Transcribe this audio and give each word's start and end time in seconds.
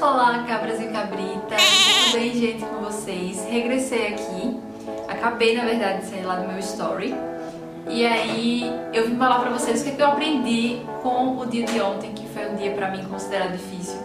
Olá, 0.00 0.44
cabras 0.46 0.80
e 0.80 0.86
cabritas, 0.86 1.60
tudo 1.60 2.20
bem, 2.20 2.32
gente, 2.32 2.64
com 2.64 2.76
vocês? 2.84 3.44
Regressei 3.46 4.14
aqui, 4.14 4.60
acabei, 5.08 5.56
na 5.56 5.64
verdade, 5.64 6.02
de 6.02 6.06
sair 6.06 6.22
lá 6.22 6.36
do 6.36 6.46
meu 6.46 6.58
story 6.60 7.12
e 7.88 8.06
aí 8.06 8.72
eu 8.92 9.08
vim 9.08 9.16
falar 9.16 9.40
pra 9.40 9.50
vocês 9.50 9.80
o 9.80 9.84
que, 9.84 9.90
é 9.90 9.92
que 9.94 10.02
eu 10.02 10.06
aprendi 10.06 10.82
com 11.02 11.38
o 11.38 11.46
dia 11.46 11.66
de 11.66 11.80
ontem, 11.80 12.12
que 12.12 12.28
foi 12.28 12.48
um 12.48 12.54
dia 12.54 12.70
pra 12.72 12.92
mim 12.92 13.04
considerado 13.10 13.52
difícil. 13.52 13.98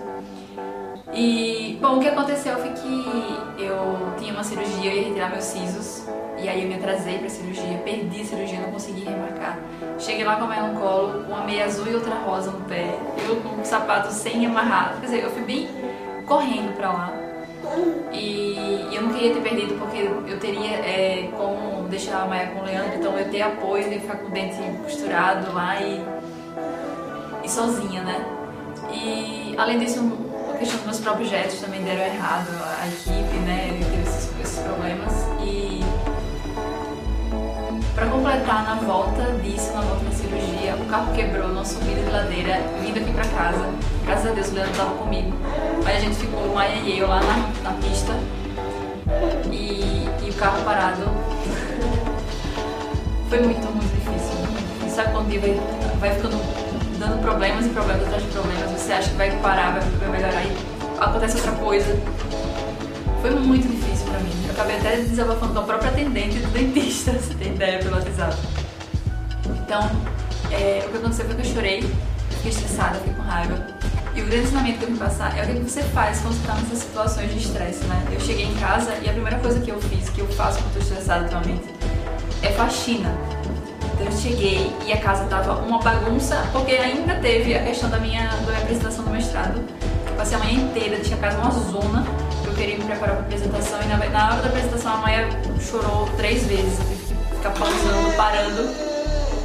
E, 1.14 1.78
bom, 1.80 1.98
o 1.98 2.00
que 2.00 2.08
aconteceu 2.08 2.58
foi 2.58 2.72
que 2.72 3.64
eu 3.64 4.16
tinha 4.18 4.34
uma 4.34 4.44
cirurgia, 4.44 4.92
eu 4.92 4.98
ia 4.98 5.08
retirar 5.10 5.30
meus 5.30 5.44
sisos, 5.44 6.08
e 6.42 6.50
aí 6.50 6.64
eu 6.64 6.68
me 6.68 6.74
atrasei 6.74 7.20
pra 7.20 7.30
cirurgia, 7.30 7.78
perdi 7.86 8.22
a 8.22 8.26
cirurgia, 8.26 8.60
não 8.62 8.72
consegui 8.72 9.04
remarcar. 9.04 9.60
Cheguei 10.00 10.26
lá 10.26 10.38
com 10.38 10.46
a 10.46 10.48
meia 10.48 10.64
no 10.64 10.80
colo, 10.80 11.24
uma 11.28 11.44
meia 11.44 11.66
azul 11.66 11.86
e 11.88 11.94
outra 11.94 12.16
rosa 12.16 12.50
no 12.50 12.62
pé, 12.62 12.98
eu 13.28 13.36
com 13.38 13.62
o 13.62 13.64
sapato 13.64 14.12
sem 14.12 14.44
amarrar, 14.44 14.96
quer 15.00 15.06
dizer, 15.06 15.24
eu 15.24 15.30
fui 15.30 15.44
bem 15.44 15.83
correndo 16.26 16.76
pra 16.76 16.92
lá. 16.92 17.14
E 18.12 18.90
eu 18.92 19.02
não 19.02 19.14
queria 19.14 19.34
ter 19.34 19.42
perdido 19.42 19.76
porque 19.80 19.98
eu 19.98 20.40
teria 20.40 20.72
é, 20.72 21.30
como 21.36 21.88
deixar 21.88 22.24
a 22.24 22.26
Maia 22.26 22.48
com 22.48 22.60
o 22.60 22.64
Leandro, 22.64 22.98
então 22.98 23.18
eu 23.18 23.30
ter 23.30 23.42
apoio 23.42 23.90
de 23.90 24.00
ficar 24.00 24.18
com 24.18 24.28
o 24.28 24.32
dente 24.32 24.58
costurado 24.84 25.54
lá 25.54 25.82
e, 25.82 26.04
e 27.44 27.50
sozinha, 27.50 28.04
né? 28.04 28.26
E 28.92 29.56
além 29.58 29.80
disso, 29.80 30.00
a 30.54 30.58
questão 30.58 30.78
dos 30.78 30.86
meus 30.86 31.00
próprios 31.00 31.30
gestos 31.30 31.62
também 31.62 31.82
deram 31.84 32.02
errado, 32.02 32.50
a 32.82 32.88
equipe, 32.88 33.38
né? 33.46 33.63
Completar, 38.44 38.64
na 38.66 38.76
volta 38.76 39.24
disso, 39.42 39.72
na 39.74 39.82
volta 39.82 40.04
da 40.06 40.12
cirurgia, 40.12 40.76
o 40.76 40.86
carro 40.86 41.14
quebrou 41.14 41.48
numa 41.48 41.66
subida 41.66 42.02
de 42.02 42.10
ladeira, 42.10 42.62
vindo 42.82 42.98
aqui 42.98 43.12
para 43.14 43.26
casa. 43.26 43.70
Graças 44.06 44.32
a 44.32 44.34
Deus 44.34 44.50
o 44.50 44.54
Leandro 44.54 44.72
estava 44.72 44.96
comigo. 44.96 45.34
Aí 45.86 45.98
a 45.98 46.00
gente 46.00 46.16
ficou, 46.16 46.54
Maia 46.54 46.76
e 46.76 47.00
eu, 47.00 47.08
lá 47.08 47.22
na, 47.22 47.72
na 47.72 47.78
pista. 47.78 48.14
E, 49.52 50.08
e, 50.26 50.30
o 50.30 50.34
carro 50.34 50.62
parado. 50.64 51.04
Foi 53.30 53.40
muito, 53.42 53.66
muito 53.66 53.96
difícil. 53.96 54.38
Difícil. 54.78 54.96
Sabe 54.96 55.12
quando 55.12 55.28
o 55.28 55.30
dia 55.30 55.40
vai, 55.40 55.62
vai 56.00 56.16
ficando 56.16 56.38
dando 57.00 57.22
problemas 57.22 57.66
e 57.66 57.70
problemas 57.70 58.04
atrás 58.04 58.24
de 58.24 58.30
problemas, 58.30 58.72
você 58.72 58.94
acha 58.94 59.10
que 59.10 59.16
vai 59.16 59.32
parar, 59.40 59.80
vai 60.00 60.10
melhorar 60.10 60.44
e 60.44 60.56
acontece 61.00 61.38
outra 61.38 61.52
coisa. 61.54 61.98
Foi 63.22 63.32
muito 63.32 63.68
difícil 63.68 64.03
pra 64.03 64.03
mim. 64.24 64.46
Eu 64.46 64.52
acabei 64.52 64.78
até 64.78 64.98
desabafando 64.98 65.54
com 65.54 65.60
a 65.60 65.64
própria 65.64 65.90
atendente 65.90 66.40
do 66.40 66.48
dentista, 66.52 67.14
se 67.20 67.36
tem 67.36 67.54
ideia, 67.54 67.80
pelo 67.80 67.96
WhatsApp. 67.96 68.36
Então, 69.46 69.90
é, 70.52 70.84
o 70.86 70.92
que 70.92 70.98
aconteceu 70.98 71.26
foi 71.26 71.36
que 71.36 71.42
eu 71.42 71.54
chorei, 71.54 71.82
fiquei 72.30 72.52
estressada, 72.52 72.96
fiquei 73.00 73.14
com 73.14 73.22
raiva. 73.22 73.74
E 74.16 74.22
o 74.22 74.26
grande 74.26 74.44
ensinamento 74.44 74.78
que 74.78 74.84
eu 74.86 74.90
vim 74.90 74.98
passar 74.98 75.36
é 75.38 75.44
o 75.44 75.48
que 75.48 75.60
você 75.70 75.82
faz 75.82 76.20
quando 76.20 76.36
você 76.36 76.42
está 76.42 76.54
nessas 76.54 76.80
situações 76.80 77.32
de 77.32 77.40
estresse, 77.40 77.84
né? 77.86 78.06
Eu 78.12 78.20
cheguei 78.20 78.46
em 78.46 78.54
casa 78.56 78.94
e 79.02 79.10
a 79.10 79.14
primeira 79.14 79.40
coisa 79.40 79.60
que 79.60 79.72
eu 79.72 79.82
fiz, 79.82 80.08
que 80.10 80.20
eu 80.20 80.28
faço 80.28 80.60
quando 80.60 80.68
estou 80.68 80.84
estressada 80.84 81.26
atualmente, 81.26 81.64
é 82.44 82.52
faxina. 82.52 83.12
Então 83.94 84.06
eu 84.06 84.12
cheguei 84.12 84.72
e 84.86 84.94
a 84.94 85.02
casa 85.02 85.26
tava 85.26 85.56
uma 85.64 85.80
bagunça, 85.80 86.48
porque 86.52 86.74
ainda 86.74 87.16
teve 87.16 87.56
a 87.56 87.64
questão 87.64 87.90
da 87.90 87.98
minha, 87.98 88.28
da 88.28 88.52
minha 88.52 88.60
apresentação 88.60 89.04
do 89.04 89.10
mestrado. 89.10 89.60
Eu 90.06 90.14
passei 90.14 90.38
a 90.38 90.40
manhã 90.40 90.60
inteira, 90.60 91.00
tinha 91.00 91.18
a 91.18 91.20
casa 91.20 91.40
uma 91.40 91.52
zona, 91.52 92.06
queria 92.54 92.78
me 92.78 92.84
preparar 92.84 93.16
para 93.16 93.24
a 93.24 93.26
apresentação 93.26 93.82
e 93.82 93.86
na, 93.88 93.98
na 93.98 94.32
hora 94.32 94.42
da 94.42 94.48
apresentação 94.50 94.94
a 94.94 94.98
Maia 94.98 95.30
chorou 95.60 96.08
três 96.18 96.46
vezes. 96.46 96.80
Ficar 97.36 97.52
pausando, 97.52 98.16
parando, 98.16 98.70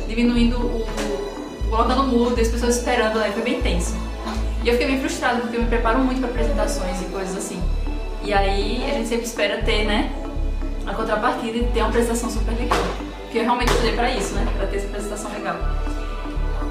diminuindo 0.06 0.56
o. 0.59 1.69
colocando 1.70 2.05
mudo, 2.05 2.41
as 2.41 2.48
pessoas 2.48 2.77
esperando, 2.77 3.19
né? 3.19 3.31
Foi 3.33 3.42
bem 3.42 3.61
tenso. 3.61 3.95
E 4.62 4.69
eu 4.69 4.75
fiquei 4.75 4.89
bem 4.89 5.01
frustrada 5.01 5.41
porque 5.41 5.56
eu 5.56 5.62
me 5.62 5.69
preparo 5.69 5.98
muito 6.01 6.20
para 6.20 6.31
apresentações 6.31 7.01
e 7.01 7.05
coisas 7.06 7.36
assim. 7.36 7.62
E 8.23 8.33
aí 8.33 8.84
a 8.91 8.95
gente 8.95 9.09
sempre 9.09 9.25
espera 9.25 9.62
ter, 9.62 9.84
né, 9.84 10.12
a 10.86 10.92
contrapartida 10.92 11.57
e 11.58 11.64
ter 11.73 11.80
uma 11.80 11.89
apresentação 11.89 12.29
super 12.29 12.55
legal. 12.55 12.79
Porque 13.23 13.39
eu 13.39 13.42
realmente 13.42 13.70
estudei 13.70 13.92
para 13.92 14.11
isso, 14.11 14.35
né, 14.35 14.47
para 14.57 14.67
ter 14.67 14.77
essa 14.77 14.86
apresentação 14.86 15.33
legal. 15.33 15.57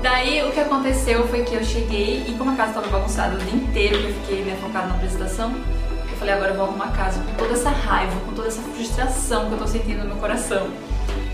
Daí 0.02 0.48
o 0.48 0.52
que 0.52 0.60
aconteceu 0.60 1.28
foi 1.28 1.44
que 1.44 1.56
eu 1.56 1.64
cheguei 1.64 2.24
e 2.28 2.36
como 2.38 2.52
a 2.52 2.56
casa 2.56 2.70
estava 2.70 2.88
bagunçada 2.88 3.36
o 3.36 3.40
dia 3.40 3.56
inteiro, 3.56 3.96
eu 3.96 4.14
fiquei 4.14 4.44
né, 4.44 4.58
focada 4.62 4.88
na 4.88 4.96
apresentação, 4.96 5.54
eu 6.18 6.20
falei, 6.20 6.34
agora 6.34 6.52
eu 6.52 6.56
vou 6.56 6.66
arrumar 6.66 6.86
a 6.86 6.92
casa 6.92 7.22
com 7.22 7.36
toda 7.36 7.54
essa 7.54 7.70
raiva, 7.70 8.20
com 8.26 8.34
toda 8.34 8.48
essa 8.48 8.62
frustração 8.62 9.48
que 9.48 9.54
eu 9.54 9.60
tô 9.60 9.68
sentindo 9.68 10.00
no 10.00 10.06
meu 10.06 10.18
coração. 10.18 10.68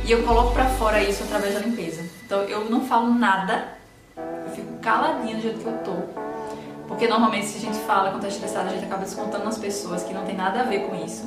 E 0.04 0.12
eu 0.12 0.24
coloco 0.24 0.54
para 0.54 0.66
fora 0.66 1.02
isso 1.02 1.24
através 1.24 1.54
da 1.54 1.62
limpeza. 1.62 2.04
Então 2.26 2.42
eu 2.42 2.70
não 2.70 2.86
falo 2.86 3.14
nada, 3.14 3.66
eu 4.18 4.52
fico 4.54 4.78
caladinha 4.82 5.38
do 5.38 5.42
jeito 5.42 5.60
que 5.60 5.66
eu 5.66 5.78
tô 5.78 6.24
porque 6.94 7.08
normalmente 7.08 7.48
se 7.48 7.58
a 7.58 7.62
gente 7.62 7.78
fala 7.86 8.12
quando 8.12 8.22
tá 8.22 8.28
estressado, 8.28 8.70
a 8.70 8.72
gente 8.72 8.86
acaba 8.86 9.04
descontando 9.04 9.44
nas 9.44 9.58
pessoas 9.58 10.04
que 10.04 10.14
não 10.14 10.26
tem 10.26 10.36
nada 10.36 10.60
a 10.60 10.64
ver 10.64 10.82
com 10.82 10.96
isso. 10.96 11.24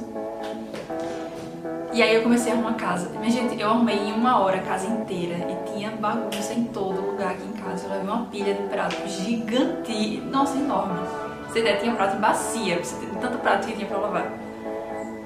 E 1.93 2.03
aí 2.03 2.15
eu 2.15 2.23
comecei 2.23 2.53
a 2.53 2.55
arrumar 2.55 2.71
a 2.71 2.75
casa. 2.75 3.09
Minha 3.19 3.31
gente, 3.31 3.61
eu 3.61 3.69
arrumei 3.71 3.97
em 3.97 4.13
uma 4.13 4.39
hora 4.39 4.59
a 4.59 4.63
casa 4.63 4.87
inteira 4.87 5.35
e 5.51 5.73
tinha 5.73 5.91
bagunça 5.91 6.53
em 6.53 6.65
todo 6.65 7.01
lugar 7.01 7.33
aqui 7.33 7.43
em 7.43 7.53
casa. 7.53 7.87
Eu 7.87 7.91
levei 7.91 8.07
uma 8.07 8.27
pilha 8.27 8.55
de 8.55 8.63
prato 8.65 9.09
gigante, 9.09 10.23
nossa, 10.31 10.57
enorme. 10.59 11.26
Você 11.57 11.61
ideia, 11.61 11.79
tinha 11.79 11.95
prato 11.95 12.17
em 12.19 12.21
bacia, 12.21 12.83
tanto 13.19 13.39
prato 13.39 13.67
que 13.67 13.73
tinha 13.73 13.87
pra 13.87 13.97
lavar. 13.97 14.31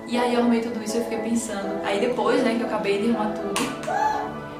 E 0.07 0.17
aí 0.17 0.33
eu 0.33 0.39
arrumei 0.39 0.61
tudo 0.61 0.81
isso 0.81 0.95
e 0.95 1.01
eu 1.01 1.03
fiquei 1.03 1.19
pensando. 1.19 1.85
Aí 1.85 1.99
depois, 1.99 2.45
né, 2.45 2.55
que 2.55 2.61
eu 2.61 2.69
acabei 2.69 3.03
de 3.03 3.11
arrumar 3.11 3.35
tudo, 3.35 3.61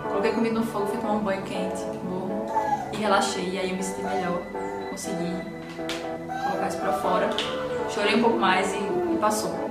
coloquei 0.09 0.33
comida 0.33 0.59
no 0.59 0.67
fogo, 0.67 0.87
fui 0.87 0.99
tomar 0.99 1.13
um 1.13 1.21
banho 1.21 1.43
quente, 1.43 1.85
morno, 2.03 2.45
e 2.93 2.97
relaxei. 2.97 3.51
E 3.51 3.59
aí 3.61 3.71
eu 3.71 3.77
me 3.77 3.85
senti 3.85 4.03
melhor, 4.03 4.43
consegui 4.91 5.33
colocar 6.43 6.67
isso 6.67 6.79
pra 6.79 6.93
fora. 6.95 7.31
Chorei 7.89 8.17
um 8.17 8.23
pouco 8.23 8.37
mais 8.37 8.75
e, 8.75 8.79
e 8.79 9.19
passou. 9.21 9.70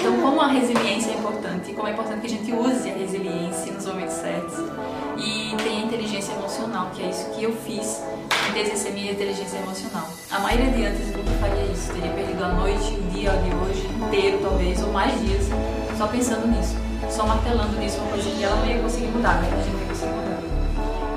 Então, 0.00 0.20
como 0.20 0.40
a 0.40 0.46
resiliência 0.46 1.10
é 1.10 1.14
importante, 1.14 1.72
como 1.72 1.88
é 1.88 1.90
importante 1.90 2.20
que 2.20 2.26
a 2.26 2.30
gente 2.30 2.52
use 2.52 2.88
a 2.88 2.94
resiliência 2.94 3.72
nos 3.72 3.84
momentos 3.84 4.14
certos 4.14 4.54
e 5.16 5.56
tenha 5.56 5.84
inteligência 5.84 6.32
emocional, 6.34 6.88
que 6.94 7.02
é 7.02 7.10
isso 7.10 7.28
que 7.30 7.42
eu 7.42 7.52
fiz 7.52 8.00
em 8.54 8.60
exercer 8.60 8.92
minha 8.92 9.10
inteligência 9.10 9.58
emocional. 9.58 10.08
A 10.30 10.38
maioria 10.38 10.70
de 10.70 10.84
antes 10.86 11.06
nunca 11.08 11.32
faria 11.40 11.64
isso, 11.64 11.92
teria 11.92 12.12
perdido 12.12 12.44
a 12.44 12.48
noite, 12.52 12.94
o 12.94 13.10
dia 13.10 13.32
de 13.32 13.50
hoje 13.56 13.88
inteiro, 14.06 14.38
talvez, 14.40 14.80
ou 14.84 14.92
mais 14.92 15.20
dias, 15.20 15.46
só 15.98 16.06
pensando 16.06 16.46
nisso, 16.46 16.76
só 17.10 17.26
martelando 17.26 17.76
nisso, 17.76 17.98
uma 17.98 18.12
coisa 18.12 18.30
que 18.30 18.44
ela 18.44 18.54
não 18.54 18.66
ia 18.66 18.78
conseguir 18.78 19.08
mudar, 19.08 19.42
né? 19.42 19.48
A 19.52 19.56
gente 19.56 19.72
não 19.72 19.80
ia 19.80 19.88
conseguir 19.88 20.12
mudar. 20.12 20.38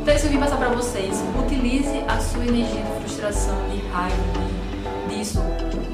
Então, 0.01 0.15
isso 0.15 0.25
eu 0.25 0.31
vim 0.31 0.39
passar 0.39 0.57
pra 0.57 0.69
vocês. 0.69 1.23
Utilize 1.39 2.03
a 2.07 2.19
sua 2.19 2.43
energia 2.43 2.81
de 2.81 2.99
frustração, 3.01 3.55
de 3.69 3.77
raiva, 3.89 4.15
disso. 5.07 5.39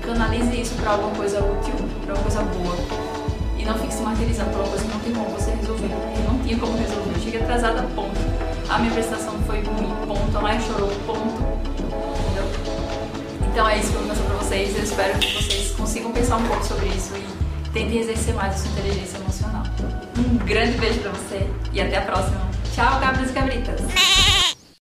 Canalize 0.01 0.61
isso 0.61 0.75
pra 0.75 0.91
alguma 0.91 1.13
coisa 1.13 1.39
útil, 1.39 1.73
pra 2.05 2.13
alguma 2.15 2.31
coisa 2.31 2.41
boa. 2.43 2.56
Atrasada, 7.57 7.81
ponto. 7.95 8.15
A 8.69 8.77
minha 8.79 8.93
prestação 8.93 9.33
foi 9.45 9.61
ruim, 9.63 9.91
ponto. 10.05 10.37
A 10.37 10.41
Maia 10.41 10.59
chorou, 10.61 10.89
ponto. 11.05 11.43
Entendeu? 12.21 12.43
Então 13.51 13.67
é 13.67 13.79
isso 13.79 13.89
que 13.89 13.95
eu 13.95 13.99
vou 14.01 14.09
mostrar 14.09 14.25
pra 14.25 14.35
vocês. 14.35 14.75
Eu 14.77 14.83
espero 14.83 15.19
que 15.19 15.33
vocês 15.33 15.71
consigam 15.71 16.11
pensar 16.11 16.37
um 16.37 16.47
pouco 16.47 16.63
sobre 16.63 16.87
isso 16.87 17.13
e 17.15 17.69
tentem 17.71 17.99
exercer 17.99 18.33
mais 18.35 18.53
a 18.53 18.57
sua 18.57 18.71
inteligência 18.71 19.17
emocional. 19.17 19.63
Um 20.17 20.37
grande 20.37 20.77
beijo 20.77 20.99
pra 20.99 21.11
você 21.11 21.47
e 21.73 21.81
até 21.81 21.97
a 21.97 22.01
próxima. 22.01 22.47
Tchau, 22.73 22.99
cabras 22.99 23.29
e 23.29 23.33
cabritas! 23.33 24.36